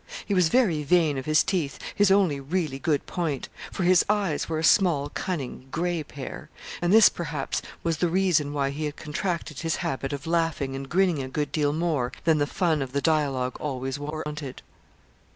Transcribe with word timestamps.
He 0.25 0.33
was 0.33 0.49
very 0.49 0.81
vain 0.81 1.19
of 1.19 1.27
his 1.27 1.43
teeth 1.43 1.77
his 1.93 2.09
only 2.09 2.39
really 2.39 2.79
good 2.79 3.05
point 3.05 3.49
for 3.71 3.83
his 3.83 4.03
eyes 4.09 4.49
were 4.49 4.57
a 4.57 4.63
small 4.63 5.09
cunning, 5.09 5.67
gray 5.69 6.01
pair; 6.01 6.49
and 6.81 6.91
this, 6.91 7.07
perhaps, 7.07 7.61
was 7.83 7.97
the 7.97 8.07
reason 8.09 8.51
why 8.51 8.71
he 8.71 8.85
had 8.85 8.95
contracted 8.95 9.59
his 9.59 9.75
habit 9.85 10.11
of 10.11 10.25
laughing 10.25 10.75
and 10.75 10.89
grinning 10.89 11.21
a 11.21 11.27
good 11.27 11.51
deal 11.51 11.71
more 11.71 12.11
than 12.23 12.39
the 12.39 12.47
fun 12.47 12.81
of 12.81 12.93
the 12.93 13.01
dialogue 13.01 13.57
always 13.59 13.99
warranted. 13.99 14.63